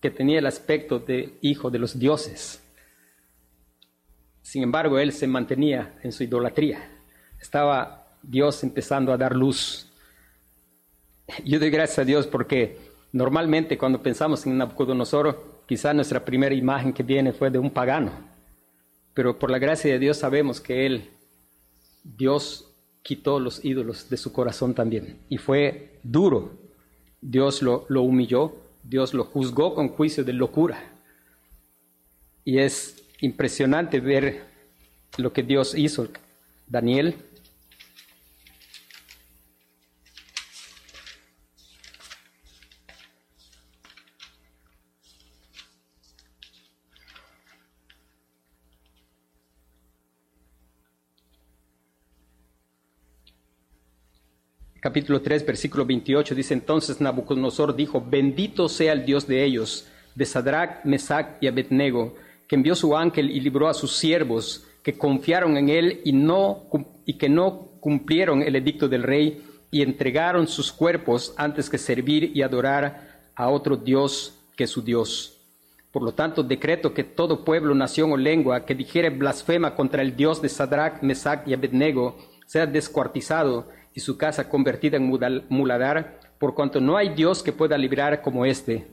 [0.01, 2.63] que tenía el aspecto de hijo de los dioses.
[4.41, 6.96] Sin embargo, él se mantenía en su idolatría.
[7.39, 9.87] Estaba Dios empezando a dar luz.
[11.45, 12.77] Yo doy gracias a Dios porque
[13.11, 18.11] normalmente cuando pensamos en Nabucodonosor, quizá nuestra primera imagen que viene fue de un pagano.
[19.13, 21.09] Pero por la gracia de Dios sabemos que él,
[22.03, 22.71] Dios
[23.01, 25.19] quitó los ídolos de su corazón también.
[25.29, 26.51] Y fue duro.
[27.21, 30.93] Dios lo, lo humilló, Dios lo juzgó con juicio de locura.
[32.45, 34.45] Y es impresionante ver
[35.17, 36.07] lo que Dios hizo.
[36.67, 37.15] Daniel
[54.87, 60.23] capítulo 3, versículo 28, dice entonces Nabucodonosor dijo, bendito sea el Dios de ellos, de
[60.23, 62.15] Sadrach, Mesach y Abednego,
[62.47, 66.69] que envió su ángel y libró a sus siervos, que confiaron en él y, no,
[67.05, 72.31] y que no cumplieron el edicto del rey y entregaron sus cuerpos antes que servir
[72.33, 75.37] y adorar a otro Dios que su Dios.
[75.91, 80.15] Por lo tanto, decreto que todo pueblo, nación o lengua que dijere blasfema contra el
[80.15, 85.11] Dios de Sadrach, Mesach y Abednego sea descuartizado y su casa convertida en
[85.49, 88.85] muladar, por cuanto no hay Dios que pueda librar como éste.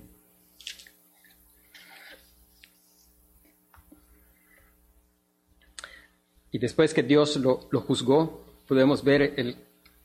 [6.51, 9.59] Y después que Dios lo, juzgó, podemos ver el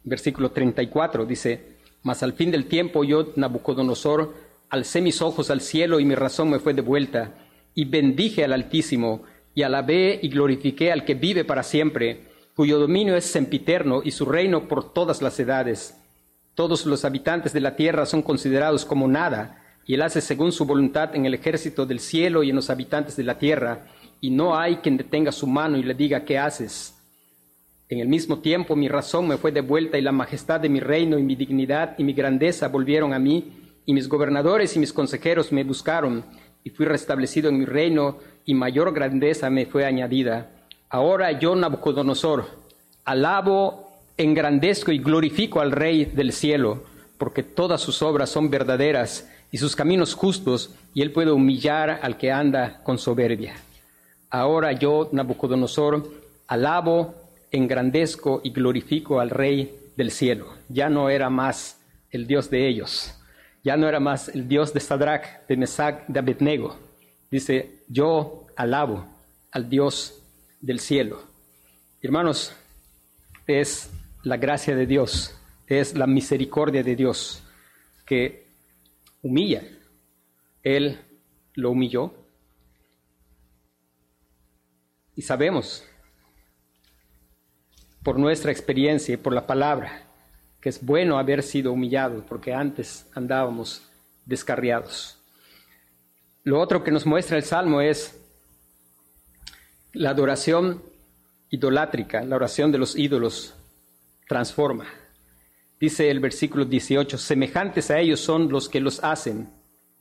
[0.03, 4.35] versículo 34, dice, mas al fin del tiempo yo, Nabucodonosor,
[4.69, 7.35] alcé mis ojos al cielo y mi razón me fue de vuelta,
[7.73, 9.23] y bendije al Altísimo,
[9.55, 12.27] y alabé y glorifiqué al que vive para siempre
[12.59, 15.97] cuyo dominio es sempiterno y su reino por todas las edades.
[16.55, 20.65] Todos los habitantes de la tierra son considerados como nada, y él hace según su
[20.65, 23.87] voluntad en el ejército del cielo y en los habitantes de la tierra,
[24.19, 27.01] y no hay quien detenga su mano y le diga qué haces.
[27.87, 31.17] En el mismo tiempo mi razón me fue devuelta y la majestad de mi reino
[31.17, 33.53] y mi dignidad y mi grandeza volvieron a mí,
[33.85, 36.25] y mis gobernadores y mis consejeros me buscaron,
[36.65, 40.58] y fui restablecido en mi reino, y mayor grandeza me fue añadida.
[40.91, 42.45] Ahora yo, Nabucodonosor,
[43.05, 46.83] alabo, engrandezco y glorifico al Rey del cielo,
[47.19, 52.17] porque todas sus obras son verdaderas y sus caminos justos, y él puede humillar al
[52.17, 53.55] que anda con soberbia.
[54.31, 56.09] Ahora yo, Nabucodonosor,
[56.47, 57.13] alabo,
[57.51, 60.47] engrandezco y glorifico al Rey del cielo.
[60.69, 63.13] Ya no era más el Dios de ellos,
[63.63, 66.77] ya no era más el Dios de Sadrach, de Mesach, de Abednego.
[67.29, 69.05] Dice, yo alabo
[69.51, 70.18] al Dios
[70.61, 71.23] del cielo.
[72.01, 72.55] Hermanos,
[73.47, 73.91] es
[74.23, 75.35] la gracia de Dios,
[75.67, 77.43] es la misericordia de Dios
[78.05, 78.47] que
[79.21, 79.63] humilla.
[80.63, 80.99] Él
[81.55, 82.13] lo humilló.
[85.15, 85.83] Y sabemos
[88.03, 90.05] por nuestra experiencia y por la palabra
[90.61, 93.89] que es bueno haber sido humillado porque antes andábamos
[94.25, 95.17] descarriados.
[96.43, 98.18] Lo otro que nos muestra el Salmo es
[99.93, 100.83] la adoración
[101.49, 103.55] idolátrica, la oración de los ídolos,
[104.27, 104.85] transforma.
[105.79, 109.49] Dice el versículo 18, semejantes a ellos son los que los hacen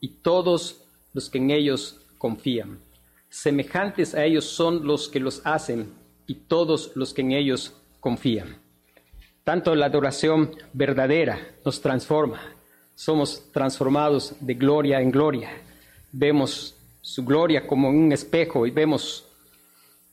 [0.00, 2.80] y todos los que en ellos confían.
[3.30, 5.92] Semejantes a ellos son los que los hacen
[6.26, 8.58] y todos los que en ellos confían.
[9.44, 12.40] Tanto la adoración verdadera nos transforma.
[12.94, 15.50] Somos transformados de gloria en gloria.
[16.12, 19.27] Vemos su gloria como un espejo y vemos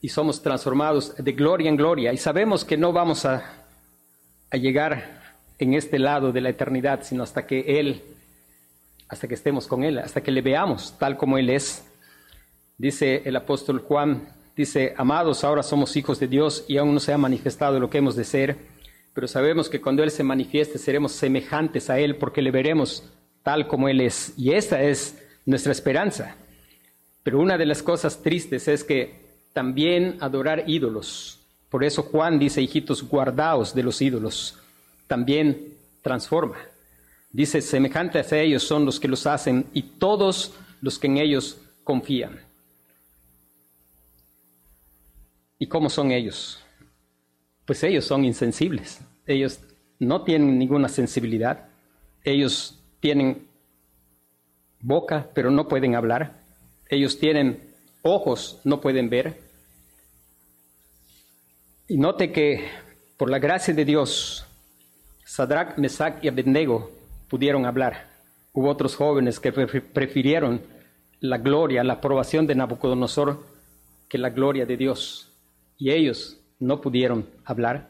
[0.00, 3.66] y somos transformados de gloria en gloria y sabemos que no vamos a,
[4.50, 8.02] a llegar en este lado de la eternidad, sino hasta que Él,
[9.08, 11.84] hasta que estemos con Él, hasta que le veamos tal como Él es.
[12.78, 17.12] Dice el apóstol Juan, dice, amados, ahora somos hijos de Dios y aún no se
[17.12, 18.56] ha manifestado lo que hemos de ser,
[19.14, 23.10] pero sabemos que cuando Él se manifieste seremos semejantes a Él porque le veremos
[23.42, 24.34] tal como Él es.
[24.36, 26.36] Y esta es nuestra esperanza.
[27.22, 29.25] Pero una de las cosas tristes es que
[29.56, 31.38] también adorar ídolos.
[31.70, 34.58] Por eso Juan dice, hijitos, guardaos de los ídolos.
[35.06, 36.58] También transforma.
[37.32, 41.56] Dice, semejantes a ellos son los que los hacen y todos los que en ellos
[41.84, 42.38] confían.
[45.58, 46.62] ¿Y cómo son ellos?
[47.64, 49.00] Pues ellos son insensibles.
[49.26, 49.60] Ellos
[49.98, 51.70] no tienen ninguna sensibilidad.
[52.24, 53.48] Ellos tienen
[54.82, 56.42] boca, pero no pueden hablar.
[56.90, 59.45] Ellos tienen ojos, no pueden ver.
[61.88, 62.68] Y note que
[63.16, 64.44] por la gracia de Dios
[65.24, 66.90] Sadrach, Mesach y Abednego
[67.28, 68.08] pudieron hablar.
[68.52, 70.62] Hubo otros jóvenes que prefirieron
[71.20, 73.44] la gloria, la aprobación de Nabucodonosor
[74.08, 75.30] que la gloria de Dios.
[75.78, 77.88] Y ellos no pudieron hablar.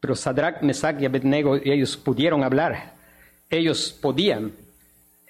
[0.00, 2.94] Pero Sadrach, Mesach y Abednego, ellos pudieron hablar.
[3.50, 4.52] Ellos podían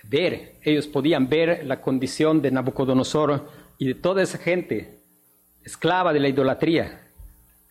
[0.05, 5.01] ver, ellos podían ver la condición de Nabucodonosor y de toda esa gente
[5.65, 7.06] esclava de la idolatría.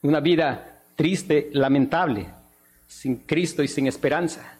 [0.06, 2.28] Una vida triste, lamentable,
[2.86, 4.60] sin Cristo y sin esperanza.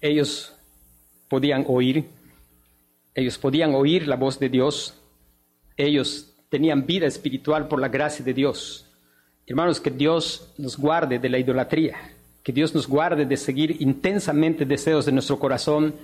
[0.00, 0.52] Ellos
[1.28, 2.06] podían oír,
[3.14, 5.00] ellos podían oír la voz de Dios,
[5.76, 8.90] ellos tenían vida espiritual por la gracia de Dios.
[9.46, 11.94] Hermanos, que Dios nos guarde de la idolatría,
[12.42, 15.94] que Dios nos guarde de seguir intensamente deseos de nuestro corazón,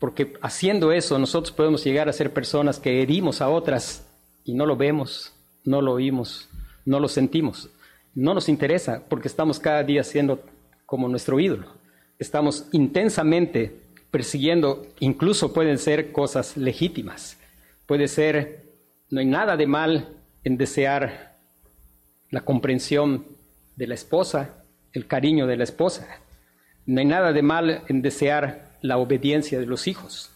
[0.00, 4.04] porque haciendo eso nosotros podemos llegar a ser personas que herimos a otras
[4.44, 5.32] y no lo vemos,
[5.64, 6.48] no lo oímos,
[6.84, 7.70] no lo sentimos.
[8.14, 10.42] No nos interesa porque estamos cada día siendo
[10.86, 11.66] como nuestro ídolo.
[12.18, 13.74] Estamos intensamente
[14.10, 17.38] persiguiendo, incluso pueden ser cosas legítimas.
[17.86, 18.64] Puede ser,
[19.08, 20.08] no hay nada de mal
[20.44, 21.38] en desear
[22.30, 23.24] la comprensión
[23.76, 26.08] de la esposa, el cariño de la esposa.
[26.86, 30.30] No hay nada de mal en desear la obediencia de los hijos,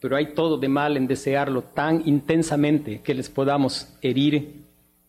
[0.00, 4.63] pero hay todo de mal en desearlo tan intensamente que les podamos herir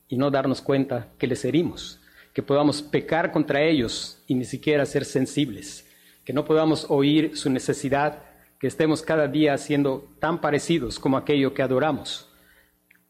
[0.08, 2.00] y no darnos cuenta que les herimos,
[2.34, 5.88] que podamos pecar contra ellos y ni siquiera ser sensibles,
[6.24, 8.24] que no podamos oír su necesidad,
[8.60, 12.30] que estemos cada día siendo tan parecidos como aquello que adoramos,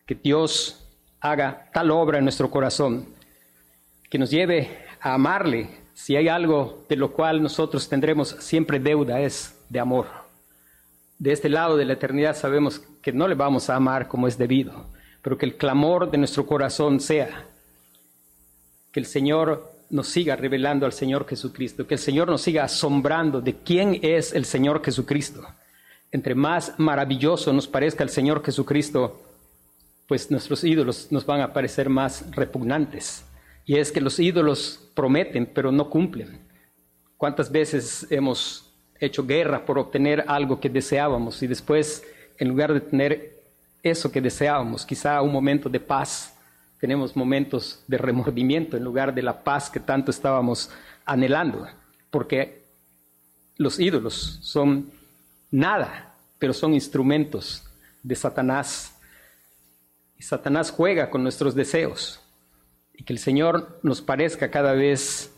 [0.06, 0.86] que Dios
[1.20, 3.08] haga tal obra en nuestro corazón,
[4.10, 4.70] que nos lleve
[5.02, 5.70] a amarle.
[5.94, 10.08] Si hay algo de lo cual nosotros tendremos siempre deuda es de amor.
[11.18, 14.38] De este lado de la eternidad sabemos que no le vamos a amar como es
[14.38, 14.88] debido,
[15.26, 17.48] pero que el clamor de nuestro corazón sea
[18.92, 23.42] que el Señor nos siga revelando al Señor Jesucristo, que el Señor nos siga asombrando
[23.42, 25.44] de quién es el Señor Jesucristo.
[26.12, 29.20] Entre más maravilloso nos parezca el Señor Jesucristo,
[30.08, 33.26] pues nuestros ídolos nos van a parecer más repugnantes.
[33.66, 36.48] Y es que los ídolos prometen, pero no cumplen.
[37.18, 42.04] ¿Cuántas veces hemos hecho guerra por obtener algo que deseábamos y después,
[42.38, 43.35] en lugar de tener
[43.86, 46.36] eso que deseábamos, quizá un momento de paz,
[46.80, 50.72] tenemos momentos de remordimiento en lugar de la paz que tanto estábamos
[51.06, 51.68] anhelando?
[52.10, 52.66] Porque
[53.58, 54.92] los ídolos son
[55.52, 57.64] nada, pero son instrumentos
[58.04, 58.96] de Satanás
[60.18, 62.20] y Satanás juega con nuestros deseos.
[62.94, 65.34] Y que el Señor nos parezca cada vez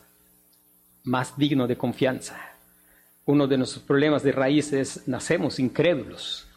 [1.02, 2.38] más digno de confianza.
[3.24, 6.47] Uno de nuestros problemas de raíz es nacemos incrédulos.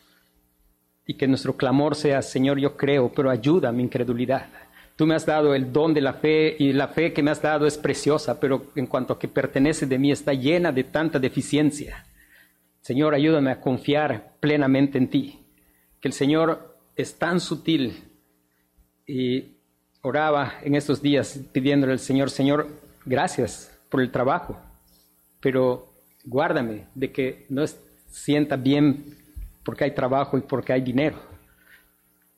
[1.11, 4.47] Y que nuestro clamor sea, Señor, yo creo, pero ayuda a mi incredulidad.
[4.95, 7.41] Tú me has dado el don de la fe y la fe que me has
[7.41, 11.19] dado es preciosa, pero en cuanto a que pertenece de mí está llena de tanta
[11.19, 12.05] deficiencia.
[12.79, 15.41] Señor, ayúdame a confiar plenamente en ti.
[15.99, 18.05] Que el Señor es tan sutil
[19.05, 19.57] y
[20.03, 22.69] oraba en estos días pidiéndole al Señor, Señor,
[23.03, 24.57] gracias por el trabajo,
[25.41, 25.91] pero
[26.23, 27.65] guárdame de que no
[28.07, 29.17] sienta bien
[29.63, 31.17] porque hay trabajo y porque hay dinero.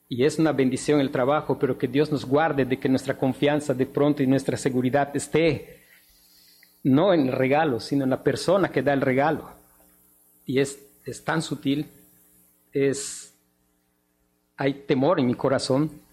[0.09, 3.73] Y es una bendición el trabajo, pero que Dios nos guarde de que nuestra confianza
[3.73, 5.81] de pronto y nuestra seguridad esté
[6.83, 9.49] no en el regalo, sino en la persona que da el regalo.
[10.45, 11.87] Y es, es tan sutil,
[12.71, 13.33] es,
[14.57, 16.03] hay temor en mi corazón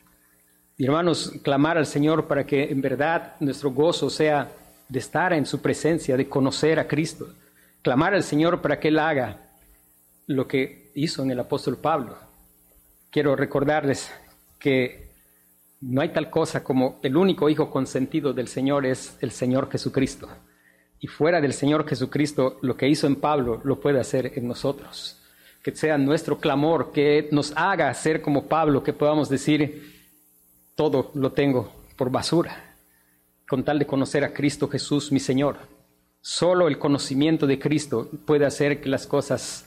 [0.84, 4.50] hermanos, clamar al Señor para que en verdad nuestro gozo sea
[4.88, 7.28] de estar en su presencia, de conocer a Cristo.
[7.82, 9.49] Clamar al Señor para que Él haga
[10.34, 12.16] lo que hizo en el apóstol Pablo.
[13.10, 14.12] Quiero recordarles
[14.60, 15.10] que
[15.80, 20.28] no hay tal cosa como el único hijo consentido del Señor es el Señor Jesucristo.
[21.00, 25.16] Y fuera del Señor Jesucristo, lo que hizo en Pablo lo puede hacer en nosotros.
[25.64, 30.00] Que sea nuestro clamor, que nos haga ser como Pablo, que podamos decir,
[30.76, 32.76] todo lo tengo por basura,
[33.48, 35.56] con tal de conocer a Cristo Jesús, mi Señor.
[36.20, 39.66] Solo el conocimiento de Cristo puede hacer que las cosas,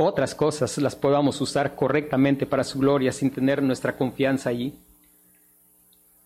[0.00, 4.74] otras cosas, las podamos usar correctamente para su gloria sin tener nuestra confianza allí.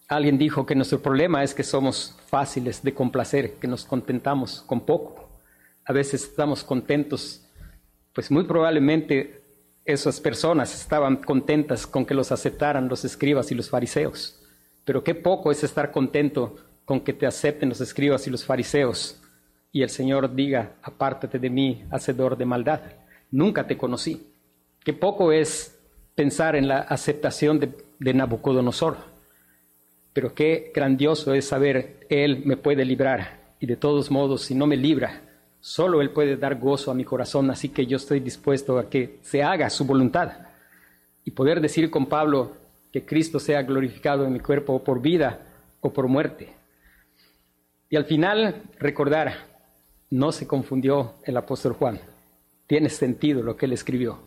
[0.08, 4.80] Alguien dijo que nuestro problema es que somos fáciles de complacer, que nos contentamos con
[4.80, 5.28] poco.
[5.84, 7.42] A veces estamos contentos,
[8.12, 9.42] pues muy probablemente
[9.84, 14.40] esas personas estaban contentas con que los aceptaran los escribas y los fariseos.
[14.84, 19.20] Pero qué poco es estar contento con que te acepten los escribas y los fariseos
[19.74, 22.80] y el Señor diga, apártate de mí, hacedor de maldad.
[23.34, 24.28] Nunca te conocí.
[24.84, 25.76] Qué poco es
[26.14, 28.96] pensar en la aceptación de, Nabucodonosor.
[30.12, 34.68] Pero qué grandioso es saber, Él me puede librar y de todos modos, si no
[34.68, 35.20] me libra,
[35.58, 39.18] solo Él puede dar gozo a mi corazón, así que yo estoy dispuesto a que
[39.22, 40.30] se haga su voluntad.
[41.24, 42.52] Y poder decir con Pablo
[42.92, 45.40] que Cristo sea glorificado en mi cuerpo por vida
[45.80, 46.52] o por muerte.
[47.90, 49.34] Y al final recordar,
[50.08, 51.98] no se confundió el apóstol Juan,
[52.74, 54.18] tiene sentido lo que él escribió.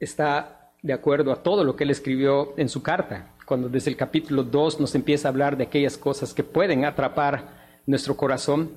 [0.00, 3.98] Está de acuerdo a todo lo que él escribió en su carta, cuando desde el
[3.98, 8.70] capítulo 2 nos empieza a hablar de aquellas cosas que pueden atrapar nuestro corazón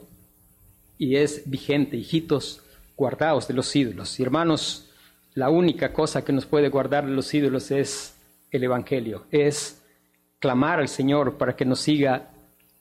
[0.97, 2.61] y es vigente, hijitos,
[2.97, 4.19] guardaos de los ídolos.
[4.19, 4.91] Y hermanos,
[5.33, 8.17] la única cosa que nos puede guardar de los ídolos es
[8.51, 9.81] el Evangelio, es
[10.39, 12.31] clamar al Señor para que nos siga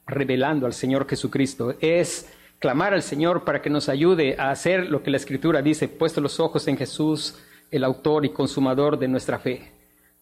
[0.05, 2.29] revelando al Señor Jesucristo, es
[2.61, 6.21] clamar al Señor para que nos ayude a hacer lo que la Escritura dice, puesto
[6.21, 7.37] los ojos en Jesús,
[7.71, 9.73] el autor y consumador de nuestra fe,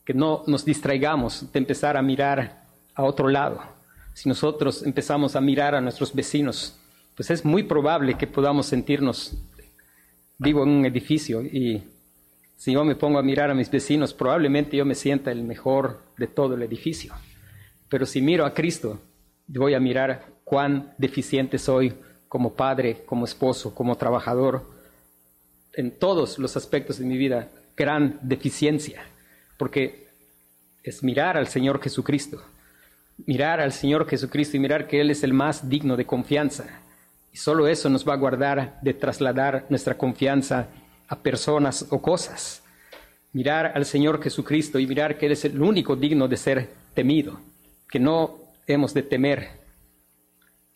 [0.05, 2.63] que no nos distraigamos de empezar a mirar
[2.95, 3.61] a otro lado.
[4.15, 6.79] Si nosotros empezamos a mirar a nuestros vecinos,
[7.17, 9.37] pues es muy probable que podamos sentirnos,
[10.39, 11.83] vivo en un edificio y
[12.57, 16.03] si yo me pongo a mirar a mis vecinos, probablemente yo me sienta el mejor
[16.17, 17.13] de todo el edificio.
[17.89, 19.01] Pero si miro a Cristo,
[19.49, 21.95] voy a mirar cuán deficiente soy
[22.29, 24.65] como padre, como esposo, como trabajador,
[25.75, 29.03] en todos los aspectos de mi vida, gran deficiencia,
[29.57, 30.09] porque
[30.83, 32.43] es mirar al Señor Jesucristo,
[33.27, 36.83] mirar al Señor Jesucristo y mirar que Él es el más digno de confianza.
[37.33, 40.69] Y solo eso nos va a guardar de trasladar nuestra confianza
[41.09, 42.63] a personas o cosas.
[43.33, 47.41] Mirar al Señor Jesucristo y mirar que Él es el único digno de ser temido,
[47.91, 49.49] que no hemos de temer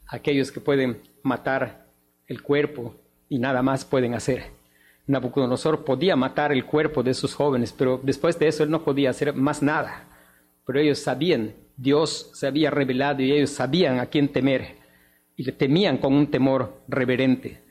[0.07, 1.86] a aquellos que pueden matar
[2.26, 2.94] el cuerpo
[3.28, 4.50] y nada más pueden hacer.
[5.06, 9.10] Nabucodonosor podía matar el cuerpo de sus jóvenes, pero después de eso él no podía
[9.10, 10.08] hacer más nada.
[10.64, 14.76] Pero ellos sabían, Dios se había revelado y ellos sabían a quién temer
[15.36, 17.62] y le temían con un temor reverente.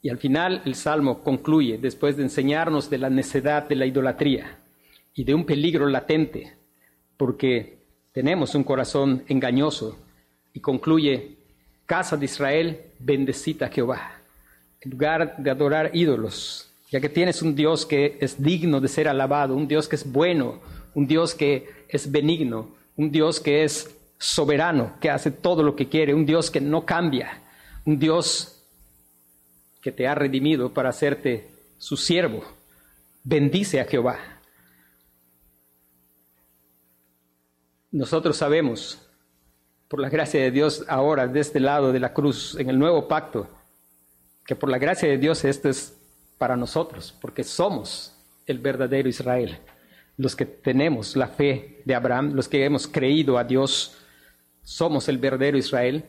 [0.00, 4.58] Y al final el Salmo concluye, después de enseñarnos de la necedad de la idolatría
[5.12, 6.56] y de un peligro latente,
[7.16, 7.78] porque
[8.12, 9.98] tenemos un corazón engañoso,
[10.52, 11.37] y concluye,
[11.88, 14.12] casa de Israel, bendecita a Jehová,
[14.82, 19.08] en lugar de adorar ídolos, ya que tienes un Dios que es digno de ser
[19.08, 20.60] alabado, un Dios que es bueno,
[20.94, 25.88] un Dios que es benigno, un Dios que es soberano, que hace todo lo que
[25.88, 27.40] quiere, un Dios que no cambia,
[27.86, 28.62] un Dios
[29.80, 32.44] que te ha redimido para hacerte su siervo.
[33.24, 34.18] Bendice a Jehová.
[37.90, 39.07] Nosotros sabemos,
[39.88, 43.08] por la gracia de Dios, ahora de este lado de la cruz, en el nuevo
[43.08, 43.48] pacto,
[44.44, 45.96] que por la gracia de Dios esto es
[46.36, 48.14] para nosotros, porque somos
[48.46, 49.58] el verdadero Israel,
[50.18, 53.96] los que tenemos la fe de Abraham, los que hemos creído a Dios,
[54.62, 56.04] somos el verdadero Israel.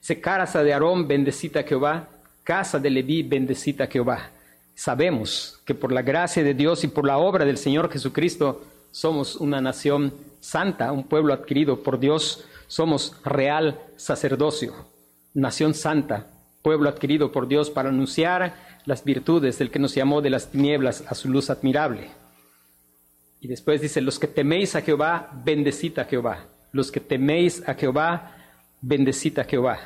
[0.00, 2.08] Se casa de Aarón, bendecita Jehová,
[2.44, 4.30] casa de Leví, bendecita Jehová.
[4.74, 9.36] Sabemos que por la gracia de Dios y por la obra del Señor Jesucristo somos
[9.36, 14.72] una nación santa, un pueblo adquirido por Dios, somos real sacerdocio,
[15.34, 16.28] nación santa,
[16.62, 18.54] pueblo adquirido por Dios para anunciar
[18.86, 22.08] las virtudes del que nos llamó de las tinieblas a su luz admirable.
[23.40, 26.46] Y después dice, los que teméis a Jehová, bendecita a Jehová.
[26.70, 28.36] Los que teméis a Jehová,
[28.80, 29.78] bendecita a Jehová.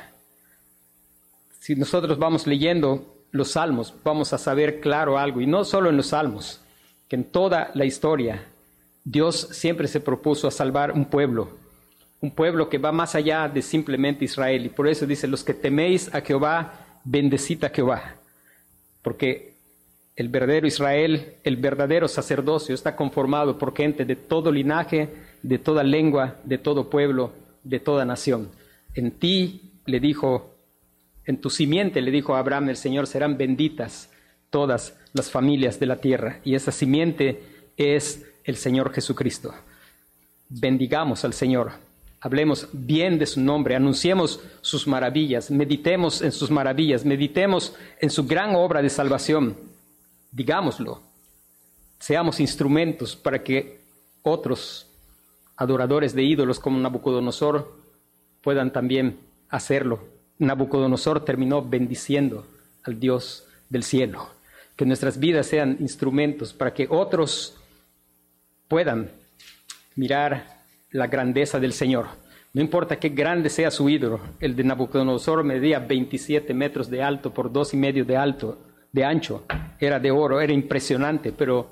[1.59, 5.97] Si nosotros vamos leyendo los salmos, vamos a saber claro algo, y no solo en
[5.97, 6.61] los salmos,
[7.09, 8.45] que en toda la historia
[9.03, 11.66] Dios siempre se propuso a salvar un pueblo,
[12.21, 15.53] un pueblo que va más allá de simplemente Israel, y por eso dice, los que
[15.53, 18.15] teméis a Jehová, bendecid a Jehová,
[19.01, 19.53] porque
[20.15, 25.09] el verdadero Israel, el verdadero sacerdocio está conformado por gente de todo linaje,
[25.43, 28.49] de toda lengua, de todo pueblo, de toda nación.
[28.95, 30.55] En ti, le dijo
[31.25, 34.09] en tu simiente, le dijo Abraham el Señor, serán benditas
[34.49, 36.39] todas las familias de la tierra.
[36.43, 37.43] Y esa simiente
[37.75, 39.53] es el Señor Jesucristo.
[40.49, 41.73] Bendigamos al Señor.
[42.19, 48.25] Hablemos bien de su nombre, anunciemos sus maravillas, meditemos en sus maravillas, meditemos en su
[48.25, 49.55] gran obra de salvación.
[50.31, 51.01] Digámoslo.
[51.99, 53.79] Seamos instrumentos para que
[54.21, 54.85] otros
[55.55, 57.75] adoradores de ídolos como Nabucodonosor
[58.41, 59.17] puedan también
[59.49, 62.45] hacerlo Nabucodonosor terminó bendiciendo
[62.83, 64.29] al Dios del cielo.
[64.75, 67.57] Que nuestras vidas sean instrumentos para que otros
[68.67, 69.09] puedan
[69.95, 70.56] mirar
[70.91, 72.07] la grandeza del Señor.
[72.53, 77.33] No importa qué grande sea su ídolo, el de Nabucodonosor medía 27 metros de alto
[77.33, 78.57] por dos y medio de alto,
[78.91, 79.43] de ancho,
[79.79, 81.69] era de oro, era impresionante, pero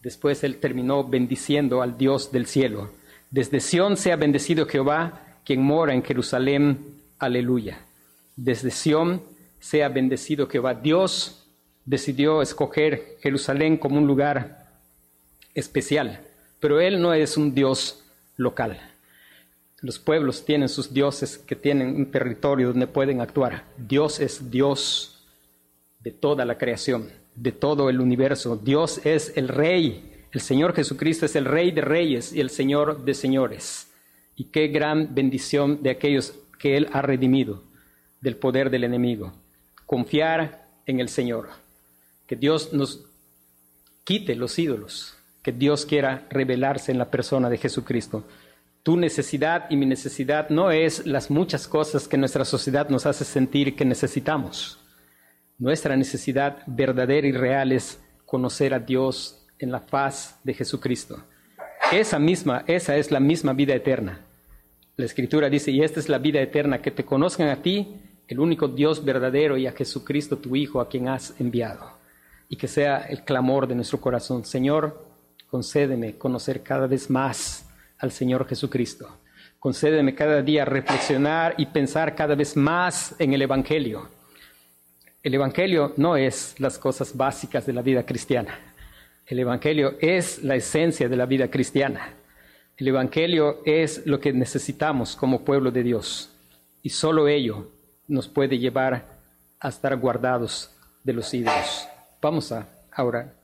[0.00, 2.90] después él terminó bendiciendo al Dios del cielo.
[3.30, 6.78] Desde Sión sea bendecido Jehová, quien mora en Jerusalén
[7.18, 7.78] Aleluya.
[8.34, 9.22] desde Sión,
[9.60, 10.74] sea bendecido Jehová.
[10.74, 11.46] Dios
[11.84, 14.66] decidió escoger Jerusalén como un lugar
[15.54, 16.20] especial,
[16.58, 18.01] pero Él no es un Dios
[18.36, 18.80] local.
[19.80, 23.64] Los pueblos tienen sus dioses que tienen un territorio donde pueden actuar.
[23.76, 25.24] Dios es Dios
[25.98, 28.56] de toda la creación, de todo el universo.
[28.56, 30.24] Dios es el Rey.
[30.30, 33.90] El Señor Jesucristo es el Rey de reyes y el Señor de señores.
[34.36, 37.62] Y qué gran bendición de aquellos que Él ha redimido
[38.20, 39.32] del poder del enemigo.
[39.84, 41.50] Confiar en el Señor.
[42.26, 43.04] Que Dios nos
[44.04, 45.16] quite los ídolos.
[45.42, 48.24] Que Dios quiera revelarse en la persona de Jesucristo.
[48.82, 53.24] Tu necesidad y mi necesidad no es las muchas cosas que nuestra sociedad nos hace
[53.24, 54.80] sentir que necesitamos.
[55.58, 61.22] Nuestra necesidad verdadera y real es conocer a Dios en la faz de Jesucristo.
[61.92, 64.20] Esa misma, esa es la misma vida eterna.
[64.96, 67.96] La Escritura dice, y esta es la vida eterna, que te conozcan a ti,
[68.28, 71.98] el único Dios verdadero, y a Jesucristo, tu Hijo, a quien has enviado.
[72.48, 74.44] Y que sea el clamor de nuestro corazón.
[74.44, 75.01] Señor,
[75.52, 79.18] concédeme conocer cada vez más al Señor Jesucristo.
[79.58, 84.08] Concédeme cada día reflexionar y pensar cada vez más en el Evangelio.
[85.22, 88.58] El Evangelio no es las cosas básicas de la vida cristiana.
[89.26, 92.14] El Evangelio es la esencia de la vida cristiana.
[92.78, 96.30] El Evangelio es lo que necesitamos como pueblo de Dios.
[96.82, 97.68] Y solo ello
[98.08, 99.04] nos puede llevar
[99.60, 100.74] a estar guardados
[101.04, 101.86] de los ídolos.
[102.22, 103.41] Vamos a orar.